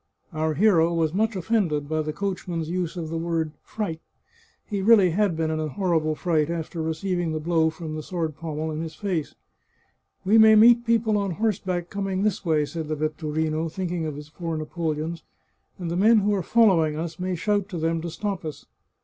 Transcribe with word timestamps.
Our 0.33 0.55
hero 0.55 0.91
was 0.95 1.13
much 1.13 1.35
offended 1.35 1.87
by 1.87 2.01
the 2.01 2.11
coachman's 2.11 2.71
use 2.71 2.97
of 2.97 3.09
the 3.09 3.19
word 3.19 3.51
fright. 3.61 4.01
He 4.65 4.81
really 4.81 5.11
had 5.11 5.37
been 5.37 5.51
in 5.51 5.59
a 5.59 5.67
horrible 5.67 6.15
fright 6.15 6.49
after 6.49 6.81
receiving 6.81 7.33
the 7.33 7.39
blow 7.39 7.69
from 7.69 7.93
the 7.93 8.01
sword 8.01 8.35
pommel 8.35 8.71
in 8.71 8.81
his 8.81 8.95
face." 8.95 9.35
We 10.25 10.39
may 10.39 10.55
meet 10.55 10.87
people 10.87 11.19
on 11.19 11.35
horseback 11.35 11.91
coming 11.91 12.23
this 12.23 12.43
way," 12.43 12.65
said 12.65 12.87
the 12.87 12.95
vetturino, 12.95 13.69
thinking 13.71 14.07
of 14.07 14.15
his 14.15 14.27
four 14.29 14.57
napoleons," 14.57 15.21
and 15.77 15.91
the 15.91 15.95
men 15.95 16.21
who 16.21 16.33
are 16.33 16.41
following 16.41 16.95
us 16.97 17.19
may 17.19 17.35
shout 17.35 17.69
to 17.69 17.77
them 17.77 18.01
to 18.01 18.09
stop 18.09 18.43
us." 18.43 18.65